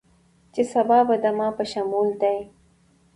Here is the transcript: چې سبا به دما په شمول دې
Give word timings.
چې 0.53 0.61
سبا 0.73 0.99
به 1.07 1.15
دما 1.23 1.47
په 1.57 1.63
شمول 1.71 2.09
دې 2.21 2.37